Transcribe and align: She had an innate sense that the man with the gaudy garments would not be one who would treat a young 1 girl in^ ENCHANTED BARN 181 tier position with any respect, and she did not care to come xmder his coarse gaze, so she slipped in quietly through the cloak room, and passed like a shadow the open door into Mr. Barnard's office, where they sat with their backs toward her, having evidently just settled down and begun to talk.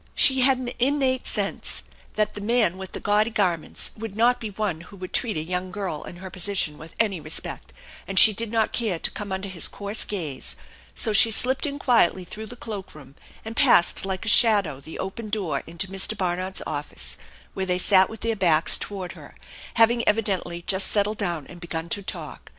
She 0.15 0.39
had 0.41 0.57
an 0.57 0.71
innate 0.79 1.27
sense 1.27 1.83
that 2.15 2.33
the 2.33 2.41
man 2.41 2.79
with 2.79 2.93
the 2.93 2.99
gaudy 2.99 3.29
garments 3.29 3.91
would 3.95 4.15
not 4.15 4.39
be 4.39 4.49
one 4.49 4.81
who 4.81 4.95
would 4.95 5.13
treat 5.13 5.37
a 5.37 5.43
young 5.43 5.65
1 5.65 5.71
girl 5.71 5.97
in^ 6.01 6.07
ENCHANTED 6.07 6.21
BARN 6.21 6.31
181 6.31 6.31
tier 6.31 6.31
position 6.31 6.77
with 6.79 6.95
any 6.99 7.21
respect, 7.21 7.73
and 8.07 8.17
she 8.17 8.33
did 8.33 8.51
not 8.51 8.73
care 8.73 8.97
to 8.97 9.11
come 9.11 9.29
xmder 9.29 9.45
his 9.45 9.67
coarse 9.67 10.03
gaze, 10.03 10.55
so 10.95 11.13
she 11.13 11.29
slipped 11.29 11.67
in 11.67 11.77
quietly 11.77 12.23
through 12.25 12.47
the 12.47 12.55
cloak 12.55 12.95
room, 12.95 13.13
and 13.45 13.55
passed 13.55 14.03
like 14.03 14.25
a 14.25 14.27
shadow 14.27 14.79
the 14.79 14.97
open 14.97 15.29
door 15.29 15.61
into 15.67 15.87
Mr. 15.89 16.17
Barnard's 16.17 16.63
office, 16.65 17.19
where 17.53 17.67
they 17.67 17.77
sat 17.77 18.09
with 18.09 18.21
their 18.21 18.35
backs 18.35 18.77
toward 18.77 19.11
her, 19.11 19.35
having 19.75 20.03
evidently 20.07 20.63
just 20.65 20.87
settled 20.87 21.19
down 21.19 21.45
and 21.45 21.61
begun 21.61 21.89
to 21.89 22.01
talk. 22.01 22.49